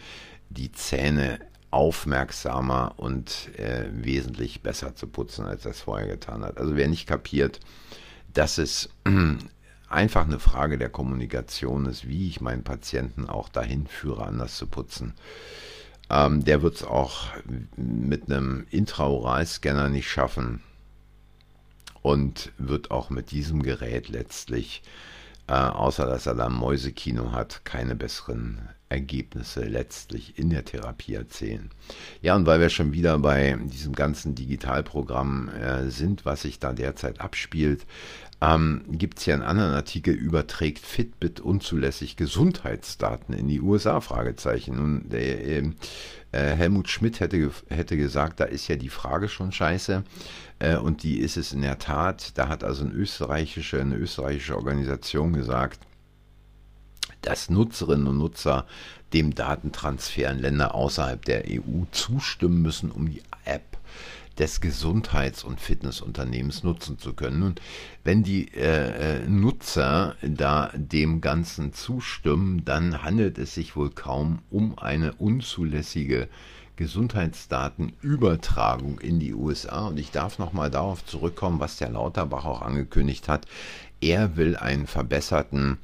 die 0.50 0.72
Zähne 0.72 1.40
aufmerksamer 1.72 2.94
und 2.98 3.50
äh, 3.58 3.86
wesentlich 3.92 4.62
besser 4.62 4.96
zu 4.96 5.08
putzen, 5.08 5.46
als 5.46 5.66
er 5.66 5.72
es 5.72 5.82
vorher 5.82 6.08
getan 6.08 6.44
hat. 6.44 6.58
Also 6.58 6.76
wer 6.76 6.88
nicht 6.88 7.08
kapiert, 7.08 7.60
dass 8.34 8.58
es 8.58 8.90
einfach 9.90 10.26
eine 10.26 10.40
Frage 10.40 10.78
der 10.78 10.90
Kommunikation 10.90 11.86
ist, 11.86 12.08
wie 12.08 12.28
ich 12.28 12.42
meinen 12.42 12.64
Patienten 12.64 13.28
auch 13.28 13.50
dahin 13.50 13.88
führe, 13.88 14.26
anders 14.26 14.58
zu 14.58 14.68
putzen, 14.68 15.14
ähm, 16.10 16.44
der 16.44 16.62
wird 16.62 16.76
es 16.76 16.84
auch 16.84 17.28
mit 17.78 18.30
einem 18.30 18.68
Intraoralscanner 18.70 19.90
nicht 19.90 20.10
schaffen 20.10 20.62
und 22.02 22.52
wird 22.58 22.92
auch 22.92 23.10
mit 23.10 23.32
diesem 23.32 23.64
Gerät 23.64 24.10
letztlich, 24.10 24.84
äh, 25.48 25.54
außer 25.54 26.06
dass 26.06 26.26
er 26.26 26.36
da 26.36 26.48
ein 26.48 26.54
Mäusekino 26.54 27.32
hat, 27.32 27.64
keine 27.64 27.96
besseren 27.96 28.70
Ergebnisse 28.92 29.64
letztlich 29.64 30.38
in 30.38 30.50
der 30.50 30.66
Therapie 30.66 31.16
erzählen. 31.16 31.70
Ja, 32.22 32.36
und 32.36 32.46
weil 32.46 32.60
wir 32.60 32.70
schon 32.70 32.94
wieder 32.94 33.18
bei 33.20 33.58
diesem 33.64 33.94
ganzen 33.94 34.36
Digitalprogramm 34.36 35.50
äh, 35.50 35.90
sind, 35.90 36.26
was 36.26 36.44
sich 36.44 36.60
da 36.60 36.74
derzeit 36.74 37.22
abspielt, 37.22 37.86
ähm, 38.42 38.82
gibt 38.90 39.20
es 39.20 39.26
hier 39.26 39.36
einen 39.36 39.44
anderen 39.44 39.74
Artikel, 39.74 40.14
überträgt 40.16 40.86
Fitbit 40.86 41.40
unzulässig 41.40 42.16
Gesundheitsdaten 42.18 43.36
in 43.36 43.48
die 43.48 43.62
USA? 43.62 44.02
Fragezeichen. 44.02 44.76
Nun, 44.76 45.10
der, 45.10 45.46
äh, 45.46 45.72
Helmut 46.32 46.90
Schmidt 46.90 47.20
hätte, 47.20 47.52
hätte 47.70 47.98
gesagt, 47.98 48.40
da 48.40 48.46
ist 48.46 48.68
ja 48.68 48.78
die 48.78 48.90
Frage 48.90 49.30
schon 49.30 49.52
scheiße. 49.52 50.04
Äh, 50.60 50.78
und 50.78 51.04
die 51.04 51.20
ist 51.20 51.38
es 51.38 51.54
in 51.54 51.62
der 51.62 51.78
Tat. 51.78 52.38
Da 52.38 52.48
hat 52.48 52.64
also 52.64 52.84
eine 52.84 52.94
österreichische, 52.94 53.80
eine 53.80 53.96
österreichische 53.96 54.56
Organisation 54.56 55.34
gesagt, 55.34 55.80
dass 57.22 57.50
Nutzerinnen 57.50 58.08
und 58.08 58.18
Nutzer 58.18 58.66
dem 59.14 59.34
Datentransfer 59.36 60.32
in 60.32 60.40
Länder 60.40 60.76
außerhalb 60.76 61.24
der 61.26 61.44
EU 61.48 61.84
zustimmen 61.92 62.62
müssen, 62.62 62.92
um 62.92 63.10
die 63.10 63.22
App 63.46 63.78
des 64.38 64.62
Gesundheits- 64.62 65.44
und 65.44 65.60
Fitnessunternehmens 65.60 66.64
nutzen 66.64 66.98
zu 66.98 67.12
können. 67.14 67.44
Und 67.44 67.62
wenn 68.04 68.24
die 68.24 68.48
äh, 68.54 69.20
äh, 69.20 69.28
Nutzer 69.28 70.16
da 70.22 70.72
dem 70.74 71.20
Ganzen 71.22 71.74
zustimmen, 71.74 72.66
dann 72.66 73.04
handelt 73.04 73.38
es 73.38 73.54
sich 73.54 73.76
wohl 73.76 73.92
kaum 73.92 74.40
um 74.50 74.80
eine 74.80 75.14
unzulässige 75.14 76.28
Gesundheitsdatenübertragung 76.78 79.00
in 79.00 79.20
die 79.20 79.34
USA. 79.34 79.90
Und 79.90 80.00
ich 80.00 80.12
darf 80.12 80.40
nochmal 80.40 80.72
darauf 80.72 81.06
zurückkommen, 81.06 81.60
was 81.60 81.76
der 81.78 81.90
Lauterbach 81.90 82.46
auch 82.46 82.62
angekündigt 82.62 83.28
hat. 83.28 83.46
Er 84.00 84.38
will 84.38 84.56
einen 84.56 84.88
verbesserten 84.88 85.78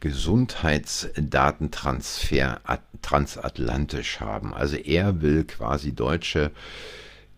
Gesundheitsdatentransfer 0.00 2.60
transatlantisch 3.02 4.20
haben. 4.20 4.54
Also 4.54 4.76
er 4.76 5.20
will 5.22 5.44
quasi 5.44 5.92
deutsche 5.92 6.52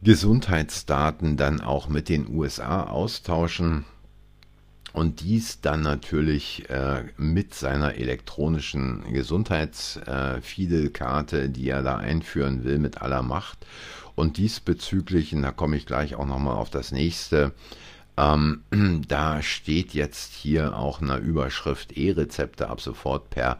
Gesundheitsdaten 0.02 1.36
dann 1.36 1.60
auch 1.60 1.88
mit 1.88 2.08
den 2.08 2.26
USA 2.28 2.84
austauschen 2.84 3.84
und 4.92 5.20
dies 5.20 5.60
dann 5.60 5.82
natürlich 5.82 6.68
äh, 6.68 7.04
mit 7.16 7.54
seiner 7.54 7.94
elektronischen 7.94 9.04
Gesundheitsfidelkarte, 9.12 11.42
äh, 11.42 11.48
die 11.48 11.68
er 11.68 11.82
da 11.82 11.96
einführen 11.96 12.64
will, 12.64 12.78
mit 12.78 13.00
aller 13.00 13.22
Macht. 13.22 13.64
Und 14.16 14.36
diesbezüglich, 14.36 15.32
und 15.34 15.42
da 15.42 15.52
komme 15.52 15.76
ich 15.76 15.86
gleich 15.86 16.16
auch 16.16 16.26
nochmal 16.26 16.56
auf 16.56 16.70
das 16.70 16.92
nächste, 16.92 17.52
ähm, 18.20 18.62
da 19.08 19.42
steht 19.42 19.94
jetzt 19.94 20.32
hier 20.32 20.76
auch 20.76 21.00
eine 21.00 21.16
Überschrift 21.16 21.96
E-Rezepte 21.96 22.68
ab 22.68 22.80
sofort 22.80 23.30
per 23.30 23.58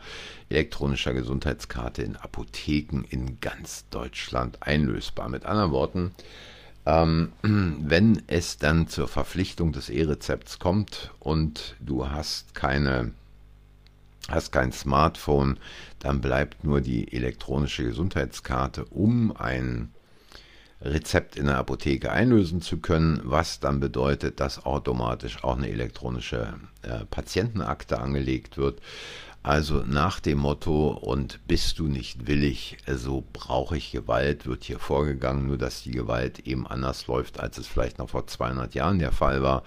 elektronischer 0.49 1.15
Gesundheitskarte 1.15 2.03
in 2.03 2.17
Apotheken 2.17 3.05
in 3.09 3.41
ganz 3.41 3.87
Deutschland 3.91 4.59
einlösbar. 4.63 5.29
Mit 5.29 5.47
anderen 5.47 5.71
Worten, 5.71 6.13
ähm, 6.85 7.33
wenn 7.43 8.23
es 8.27 8.59
dann 8.59 8.89
zur 8.89 9.09
Verpflichtung 9.09 9.73
des 9.73 9.89
E-Rezepts 9.89 10.59
kommt 10.59 11.13
und 11.21 11.77
du 11.81 12.09
hast 12.09 12.55
keine 12.55 13.13
hast 14.29 14.53
kein 14.53 14.71
Smartphone, 14.71 15.59
dann 15.99 16.21
bleibt 16.21 16.63
nur 16.63 16.81
die 16.81 17.13
elektronische 17.13 17.83
Gesundheitskarte, 17.83 18.85
um 18.85 19.35
ein 19.37 19.91
Rezept 20.83 21.37
in 21.37 21.47
der 21.47 21.59
Apotheke 21.59 22.11
einlösen 22.11 22.63
zu 22.63 22.79
können, 22.79 23.21
was 23.25 23.61
dann 23.61 23.81
bedeutet, 23.81 24.41
dass 24.41 24.65
automatisch 24.65 25.45
auch 25.45 25.57
eine 25.57 25.69
elektronische 25.69 26.55
äh, 26.83 27.05
Patientenakte 27.11 27.99
angelegt 27.99 28.57
wird. 28.57 28.81
Also 29.43 29.83
nach 29.87 30.21
dem 30.21 30.39
Motto, 30.39 30.89
und 30.89 31.41
bist 31.49 31.79
du 31.79 31.87
nicht 31.89 32.27
willig, 32.27 32.77
so 32.87 33.25
brauche 33.33 33.79
ich 33.79 33.91
Gewalt, 33.91 34.47
wird 34.47 34.65
hier 34.65 34.79
vorgegangen, 34.79 35.47
nur 35.47 35.57
dass 35.57 35.83
die 35.83 35.93
Gewalt 35.93 36.41
eben 36.41 36.67
anders 36.67 37.07
läuft, 37.07 37.41
als 37.41 37.57
es 37.57 37.67
vielleicht 37.67 37.99
noch 37.99 38.11
vor 38.11 38.27
200 38.27 38.75
Jahren 38.75 38.99
der 38.99 39.13
Fall 39.13 39.43
war. 39.43 39.63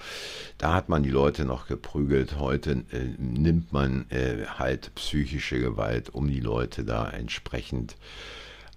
Da 0.60 0.76
hat 0.76 0.90
man 0.90 1.02
die 1.02 1.10
Leute 1.10 1.44
noch 1.44 1.66
geprügelt, 1.66 2.38
heute 2.38 2.84
äh, 2.92 3.16
nimmt 3.18 3.74
man 3.74 4.06
äh, 4.12 4.46
halt 4.46 4.94
psychische 4.94 5.60
Gewalt, 5.60 6.14
um 6.14 6.28
die 6.28 6.40
Leute 6.40 6.84
da 6.84 7.10
entsprechend 7.10 7.96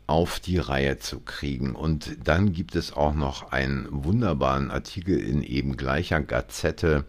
auf 0.07 0.39
die 0.41 0.59
Reihe 0.59 0.99
zu 0.99 1.21
kriegen. 1.21 1.75
Und 1.75 2.19
dann 2.25 2.53
gibt 2.53 2.77
es 2.77 2.93
auch 2.93 3.15
noch 3.15 3.53
einen 3.53 3.89
wunderbaren 3.91 4.71
Artikel 4.71 5.19
in 5.19 5.43
eben 5.43 5.77
gleicher 5.77 6.21
Gazette, 6.21 7.07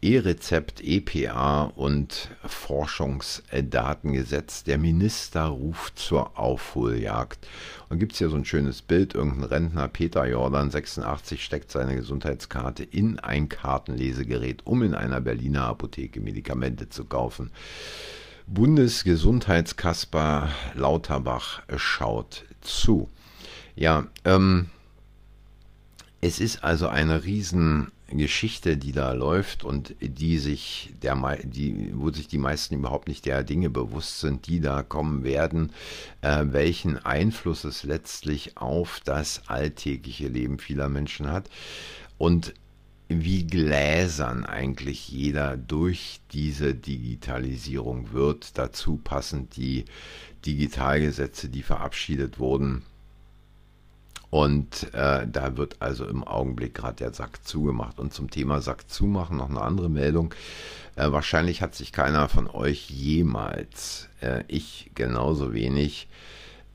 E-Rezept, 0.00 0.80
EPA 0.80 1.72
und 1.74 2.30
Forschungsdatengesetz. 2.44 4.62
Der 4.62 4.78
Minister 4.78 5.46
ruft 5.46 5.98
zur 5.98 6.38
Aufholjagd. 6.38 7.44
Und 7.88 7.98
gibt 7.98 8.12
es 8.12 8.18
hier 8.18 8.28
so 8.28 8.36
ein 8.36 8.44
schönes 8.44 8.80
Bild, 8.80 9.16
irgendein 9.16 9.42
Rentner, 9.42 9.88
Peter 9.88 10.24
Jordan, 10.24 10.70
86, 10.70 11.44
steckt 11.44 11.72
seine 11.72 11.96
Gesundheitskarte 11.96 12.84
in 12.84 13.18
ein 13.18 13.48
Kartenlesegerät, 13.48 14.64
um 14.64 14.84
in 14.84 14.94
einer 14.94 15.20
Berliner 15.20 15.64
Apotheke 15.64 16.20
Medikamente 16.20 16.88
zu 16.88 17.04
kaufen. 17.04 17.50
Bundesgesundheitskasper 18.48 20.48
Lauterbach 20.74 21.62
schaut 21.76 22.44
zu. 22.60 23.08
Ja, 23.76 24.06
ähm, 24.24 24.70
es 26.20 26.40
ist 26.40 26.64
also 26.64 26.88
eine 26.88 27.24
Riesengeschichte, 27.24 28.76
die 28.76 28.92
da 28.92 29.12
läuft 29.12 29.64
und 29.64 29.94
die 30.00 30.38
sich 30.38 30.92
der, 31.02 31.16
die, 31.44 31.92
wo 31.94 32.10
sich 32.10 32.26
die 32.26 32.38
meisten 32.38 32.74
überhaupt 32.74 33.06
nicht 33.06 33.26
der 33.26 33.44
Dinge 33.44 33.70
bewusst 33.70 34.20
sind, 34.20 34.46
die 34.46 34.60
da 34.60 34.82
kommen 34.82 35.24
werden, 35.24 35.72
äh, 36.22 36.44
welchen 36.46 36.98
Einfluss 36.98 37.64
es 37.64 37.84
letztlich 37.84 38.56
auf 38.56 39.00
das 39.04 39.42
alltägliche 39.46 40.28
Leben 40.28 40.58
vieler 40.58 40.88
Menschen 40.88 41.30
hat 41.30 41.48
und 42.16 42.54
wie 43.08 43.46
gläsern 43.46 44.44
eigentlich 44.44 45.08
jeder 45.08 45.56
durch 45.56 46.20
diese 46.32 46.74
Digitalisierung 46.74 48.12
wird. 48.12 48.58
Dazu 48.58 48.96
passend 48.96 49.56
die 49.56 49.86
Digitalgesetze, 50.44 51.48
die 51.48 51.62
verabschiedet 51.62 52.38
wurden 52.38 52.82
und 54.30 54.92
äh, 54.92 55.26
da 55.26 55.56
wird 55.56 55.76
also 55.80 56.06
im 56.06 56.22
Augenblick 56.22 56.74
gerade 56.74 56.96
der 56.96 57.14
Sack 57.14 57.46
zugemacht. 57.46 57.98
Und 57.98 58.12
zum 58.12 58.30
Thema 58.30 58.60
Sack 58.60 58.90
zumachen 58.90 59.38
noch 59.38 59.48
eine 59.48 59.62
andere 59.62 59.88
Meldung. 59.88 60.34
Äh, 60.96 61.10
wahrscheinlich 61.12 61.62
hat 61.62 61.74
sich 61.74 61.92
keiner 61.92 62.28
von 62.28 62.46
euch 62.46 62.90
jemals, 62.90 64.08
äh, 64.20 64.44
ich 64.48 64.90
genauso 64.94 65.54
wenig, 65.54 66.08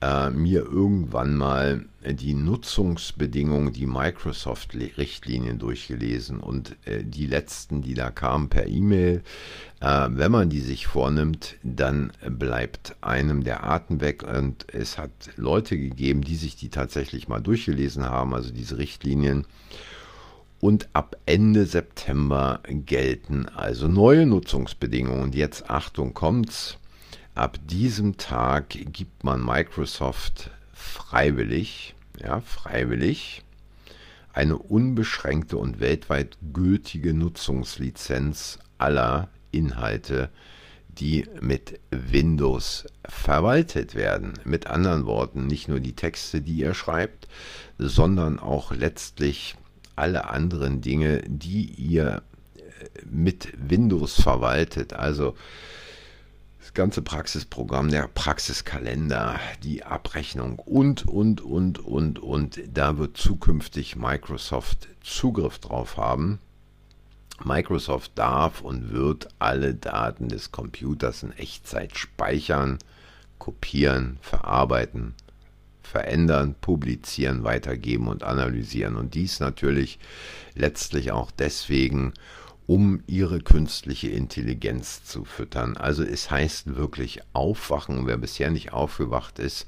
äh, 0.04 0.30
mir 0.32 0.66
irgendwann 0.66 1.38
mal 1.38 1.86
die 2.06 2.34
Nutzungsbedingungen, 2.34 3.72
die 3.72 3.86
Microsoft-Richtlinien 3.86 5.60
durchgelesen 5.60 6.42
und 6.42 6.76
äh, 6.86 7.04
die 7.04 7.26
letzten, 7.26 7.82
die 7.82 7.94
da 7.94 8.12
kamen 8.12 8.50
per 8.50 8.68
E-Mail. 8.68 9.24
Äh, 9.80 10.08
wenn 10.10 10.32
man 10.32 10.50
die 10.50 10.60
sich 10.60 10.88
vornimmt, 10.88 11.56
dann 11.64 12.12
bleibt 12.28 12.98
einem 13.00 13.46
der 13.46 13.64
Atem 13.64 14.02
weg 14.02 14.24
und 14.24 14.66
es 14.74 14.98
hat 14.98 15.12
Leute 15.38 15.78
gegeben, 15.78 16.22
die 16.22 16.36
sich 16.36 16.58
die 16.58 16.70
tatsächlich 16.70 17.30
mal 17.30 17.40
durchgelesen 17.40 18.04
haben, 18.04 18.34
also 18.34 18.52
diese 18.52 18.78
Richtlinien. 18.78 19.46
Und 20.60 20.90
ab 20.94 21.16
Ende 21.26 21.66
September 21.66 22.62
gelten 22.68 23.48
also 23.48 23.88
neue 23.88 24.26
Nutzungsbedingungen. 24.26 25.22
Und 25.22 25.36
jetzt 25.36 25.70
Achtung 25.70 26.14
kommt's. 26.14 26.78
Ab 27.36 27.58
diesem 27.66 28.18
Tag 28.18 28.70
gibt 28.70 29.24
man 29.24 29.44
Microsoft 29.44 30.52
freiwillig, 30.74 31.96
ja, 32.20 32.42
freiwillig 32.42 33.44
eine 34.34 34.58
unbeschränkte 34.58 35.58
und 35.58 35.80
weltweit 35.80 36.38
gültige 36.54 37.14
Nutzungslizenz 37.14 38.60
aller 38.80 39.30
Inhalte, 39.52 40.30
die 40.90 41.28
mit 41.40 41.80
Windows 41.92 42.86
verwaltet 43.06 43.96
werden. 43.96 44.34
Mit 44.44 44.68
anderen 44.68 45.06
Worten, 45.06 45.48
nicht 45.48 45.68
nur 45.68 45.80
die 45.80 45.96
Texte, 45.96 46.42
die 46.42 46.58
ihr 46.58 46.74
schreibt, 46.74 47.28
sondern 47.78 48.40
auch 48.40 48.72
letztlich 48.72 49.56
alle 49.96 50.30
anderen 50.30 50.82
Dinge, 50.82 51.22
die 51.28 51.66
ihr 51.66 52.24
mit 53.06 53.54
Windows 53.58 54.22
verwaltet. 54.22 54.94
Also 54.94 55.36
das 56.64 56.74
ganze 56.74 57.02
Praxisprogramm, 57.02 57.90
der 57.90 58.08
Praxiskalender, 58.08 59.38
die 59.64 59.84
Abrechnung 59.84 60.60
und, 60.60 61.06
und, 61.06 61.42
und, 61.42 61.80
und, 61.80 62.20
und. 62.20 62.62
Da 62.74 62.98
wird 62.98 63.18
zukünftig 63.18 63.98
Microsoft 63.98 64.88
Zugriff 65.04 65.60
drauf 65.60 65.98
haben. 65.98 66.40
Microsoft 67.44 68.14
darf 68.16 68.62
und 68.62 68.94
wird 68.94 69.28
alle 69.40 69.76
Daten 69.76 70.30
des 70.30 70.54
Computers 70.54 71.24
in 71.24 71.34
Echtzeit 71.34 71.98
speichern, 71.98 72.78
kopieren, 73.40 74.18
verarbeiten, 74.22 75.16
verändern, 75.82 76.56
publizieren, 76.62 77.44
weitergeben 77.44 78.08
und 78.08 78.24
analysieren. 78.24 78.96
Und 78.96 79.16
dies 79.16 79.42
natürlich 79.42 80.00
letztlich 80.56 81.12
auch 81.12 81.30
deswegen, 81.32 82.14
um 82.68 83.04
ihre 83.08 83.40
künstliche 83.42 84.10
Intelligenz 84.10 85.04
zu 85.04 85.26
füttern. 85.26 85.78
Also 85.78 86.04
es 86.04 86.32
heißt 86.32 86.76
wirklich 86.76 87.22
aufwachen. 87.34 88.08
Wer 88.08 88.18
bisher 88.18 88.52
nicht 88.52 88.74
aufgewacht 88.74 89.40
ist, 89.40 89.68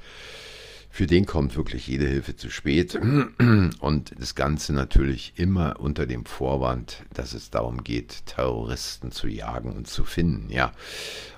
für 0.90 1.08
den 1.08 1.26
kommt 1.26 1.58
wirklich 1.58 1.88
jede 1.88 2.08
Hilfe 2.08 2.38
zu 2.38 2.50
spät. 2.50 2.96
Und 3.80 4.14
das 4.18 4.34
Ganze 4.34 4.72
natürlich 4.72 5.34
immer 5.36 5.80
unter 5.80 6.06
dem 6.06 6.26
Vorwand, 6.26 7.04
dass 7.14 7.34
es 7.34 7.50
darum 7.50 7.84
geht, 7.84 8.26
Terroristen 8.28 9.12
zu 9.12 9.28
jagen 9.28 9.74
und 9.74 9.88
zu 9.88 10.06
finden. 10.06 10.50
Ja. 10.50 10.72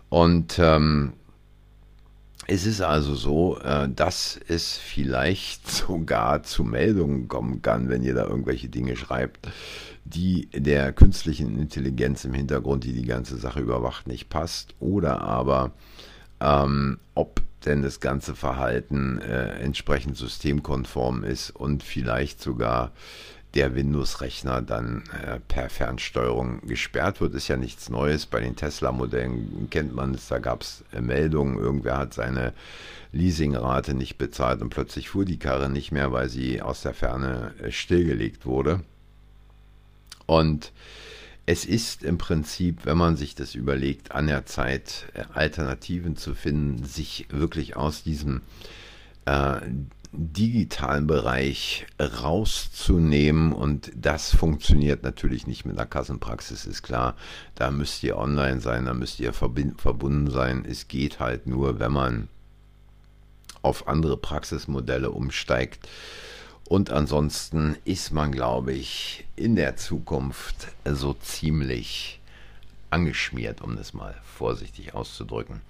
Und 0.09 0.59
ähm, 0.59 1.13
es 2.47 2.65
ist 2.65 2.81
also 2.81 3.13
so, 3.13 3.59
äh, 3.59 3.89
dass 3.89 4.39
es 4.47 4.77
vielleicht 4.77 5.69
sogar 5.71 6.43
zu 6.43 6.63
Meldungen 6.63 7.27
kommen 7.27 7.61
kann, 7.61 7.89
wenn 7.89 8.03
ihr 8.03 8.15
da 8.15 8.25
irgendwelche 8.25 8.69
Dinge 8.69 8.95
schreibt, 8.95 9.47
die 10.05 10.47
der 10.53 10.93
künstlichen 10.93 11.59
Intelligenz 11.59 12.23
im 12.23 12.33
Hintergrund, 12.33 12.85
die 12.85 12.93
die 12.93 13.05
ganze 13.05 13.37
Sache 13.37 13.59
überwacht, 13.59 14.07
nicht 14.07 14.29
passt. 14.29 14.73
Oder 14.79 15.21
aber, 15.21 15.73
ähm, 16.39 16.99
ob 17.13 17.41
denn 17.65 17.81
das 17.81 17.99
ganze 17.99 18.33
Verhalten 18.33 19.19
äh, 19.19 19.59
entsprechend 19.59 20.15
systemkonform 20.15 21.25
ist 21.25 21.49
und 21.49 21.83
vielleicht 21.83 22.41
sogar 22.41 22.91
der 23.57 23.73
Windows-Rechner 23.73 24.61
dann 24.61 25.01
äh, 25.25 25.39
per 25.39 25.71
Fernsteuerung 25.71 26.61
gesperrt 26.67 27.21
wird, 27.21 27.33
ist 27.33 27.47
ja 27.47 27.57
nichts 27.57 27.89
Neues. 27.89 28.27
Bei 28.27 28.39
den 28.39 28.55
Tesla-Modellen 28.55 29.67
kennt 29.71 29.95
man 29.95 30.13
es, 30.13 30.27
da 30.27 30.37
gab 30.37 30.61
es 30.61 30.83
äh, 30.93 31.01
Meldungen, 31.01 31.57
irgendwer 31.57 31.97
hat 31.97 32.13
seine 32.13 32.53
Leasingrate 33.11 33.95
nicht 33.95 34.19
bezahlt 34.19 34.61
und 34.61 34.69
plötzlich 34.69 35.09
fuhr 35.09 35.25
die 35.25 35.39
Karre 35.39 35.69
nicht 35.69 35.91
mehr, 35.91 36.11
weil 36.11 36.29
sie 36.29 36.61
aus 36.61 36.83
der 36.83 36.93
Ferne 36.93 37.51
äh, 37.59 37.71
stillgelegt 37.71 38.45
wurde. 38.45 38.81
Und 40.27 40.71
es 41.47 41.65
ist 41.65 42.03
im 42.03 42.19
Prinzip, 42.19 42.85
wenn 42.85 42.97
man 42.97 43.15
sich 43.15 43.33
das 43.33 43.55
überlegt, 43.55 44.11
an 44.11 44.27
der 44.27 44.45
Zeit, 44.45 45.07
äh, 45.15 45.23
Alternativen 45.33 46.15
zu 46.15 46.35
finden, 46.35 46.83
sich 46.83 47.25
wirklich 47.31 47.75
aus 47.75 48.03
diesem 48.03 48.41
äh, 49.25 49.61
digitalen 50.11 51.07
Bereich 51.07 51.85
rauszunehmen 51.99 53.53
und 53.53 53.91
das 53.95 54.35
funktioniert 54.35 55.03
natürlich 55.03 55.47
nicht 55.47 55.65
mit 55.65 55.77
einer 55.77 55.87
Kassenpraxis, 55.87 56.65
ist 56.65 56.83
klar. 56.83 57.15
Da 57.55 57.71
müsst 57.71 58.03
ihr 58.03 58.17
online 58.17 58.61
sein, 58.61 58.85
da 58.85 58.93
müsst 58.93 59.19
ihr 59.19 59.33
verbunden 59.33 60.31
sein. 60.31 60.65
Es 60.67 60.87
geht 60.87 61.19
halt 61.19 61.47
nur, 61.47 61.79
wenn 61.79 61.91
man 61.91 62.29
auf 63.61 63.87
andere 63.87 64.17
Praxismodelle 64.17 65.11
umsteigt. 65.11 65.87
Und 66.67 66.89
ansonsten 66.89 67.77
ist 67.85 68.11
man, 68.11 68.31
glaube 68.31 68.73
ich, 68.73 69.25
in 69.35 69.55
der 69.55 69.77
Zukunft 69.77 70.67
so 70.85 71.13
ziemlich 71.13 72.19
angeschmiert, 72.89 73.61
um 73.61 73.75
das 73.75 73.93
mal 73.93 74.15
vorsichtig 74.23 74.93
auszudrücken. 74.93 75.61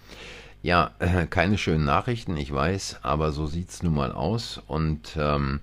Ja, 0.67 0.91
äh, 0.99 1.27
keine 1.30 1.58
schönen 1.58 1.86
Nachrichten, 1.86 2.36
ich 2.36 2.53
weiß, 2.53 2.97
aber 3.01 3.32
so 3.32 3.47
sieht 3.47 3.69
es 3.69 3.84
nun 3.84 3.93
mal 3.95 4.12
aus. 4.12 4.62
Und 4.67 5.15
ähm, 5.17 5.62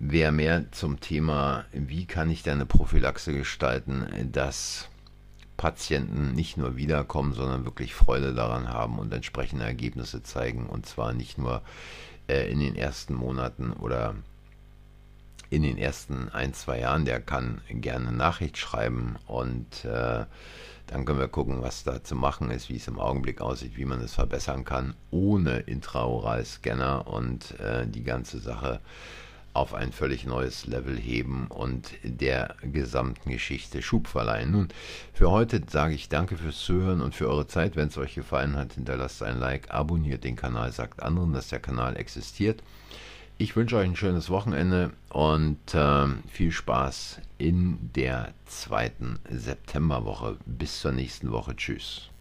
wer 0.00 0.32
mehr 0.32 0.72
zum 0.72 0.98
Thema, 0.98 1.66
wie 1.70 2.04
kann 2.06 2.28
ich 2.28 2.42
denn 2.42 2.54
eine 2.54 2.66
Prophylaxe 2.66 3.32
gestalten, 3.32 4.28
dass 4.32 4.88
Patienten 5.56 6.32
nicht 6.32 6.56
nur 6.56 6.74
wiederkommen, 6.76 7.32
sondern 7.32 7.64
wirklich 7.64 7.94
Freude 7.94 8.34
daran 8.34 8.70
haben 8.70 8.98
und 8.98 9.12
entsprechende 9.12 9.64
Ergebnisse 9.64 10.24
zeigen. 10.24 10.66
Und 10.66 10.84
zwar 10.84 11.12
nicht 11.12 11.38
nur 11.38 11.62
äh, 12.26 12.50
in 12.50 12.58
den 12.58 12.74
ersten 12.74 13.14
Monaten 13.14 13.72
oder 13.72 14.16
in 15.52 15.62
den 15.62 15.76
ersten 15.76 16.30
ein, 16.30 16.54
zwei 16.54 16.80
Jahren. 16.80 17.04
Der 17.04 17.20
kann 17.20 17.60
gerne 17.68 18.10
Nachricht 18.10 18.56
schreiben 18.56 19.16
und 19.26 19.84
äh, 19.84 20.24
dann 20.86 21.04
können 21.04 21.18
wir 21.18 21.28
gucken, 21.28 21.60
was 21.60 21.84
da 21.84 22.02
zu 22.02 22.16
machen 22.16 22.50
ist, 22.50 22.70
wie 22.70 22.76
es 22.76 22.88
im 22.88 22.98
Augenblick 22.98 23.42
aussieht, 23.42 23.76
wie 23.76 23.84
man 23.84 24.00
es 24.00 24.14
verbessern 24.14 24.64
kann, 24.64 24.94
ohne 25.10 25.58
Intraoral-Scanner 25.58 27.06
und 27.06 27.58
äh, 27.60 27.86
die 27.86 28.02
ganze 28.02 28.38
Sache 28.38 28.80
auf 29.52 29.74
ein 29.74 29.92
völlig 29.92 30.24
neues 30.24 30.66
Level 30.66 30.96
heben 30.96 31.48
und 31.48 31.90
der 32.02 32.56
gesamten 32.62 33.30
Geschichte 33.30 33.82
Schub 33.82 34.08
verleihen. 34.08 34.52
Nun, 34.52 34.68
für 35.12 35.30
heute 35.30 35.60
sage 35.68 35.94
ich 35.94 36.08
danke 36.08 36.38
fürs 36.38 36.60
Zuhören 36.60 37.02
und 37.02 37.14
für 37.14 37.28
eure 37.28 37.46
Zeit. 37.46 37.76
Wenn 37.76 37.88
es 37.88 37.98
euch 37.98 38.14
gefallen 38.14 38.56
hat, 38.56 38.72
hinterlasst 38.72 39.22
ein 39.22 39.38
Like, 39.38 39.70
abonniert 39.70 40.24
den 40.24 40.36
Kanal, 40.36 40.72
sagt 40.72 41.02
anderen, 41.02 41.34
dass 41.34 41.48
der 41.48 41.60
Kanal 41.60 41.98
existiert. 41.98 42.62
Ich 43.42 43.56
wünsche 43.56 43.76
euch 43.76 43.86
ein 43.86 43.96
schönes 43.96 44.30
Wochenende 44.30 44.92
und 45.08 45.74
äh, 45.74 46.06
viel 46.30 46.52
Spaß 46.52 47.20
in 47.38 47.90
der 47.96 48.34
zweiten 48.46 49.18
Septemberwoche. 49.28 50.36
Bis 50.46 50.78
zur 50.78 50.92
nächsten 50.92 51.32
Woche. 51.32 51.56
Tschüss. 51.56 52.11